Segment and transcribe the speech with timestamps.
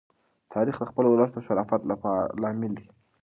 [0.53, 1.81] تاریخ د خپل ولس د شرافت
[2.41, 2.87] لامل دی.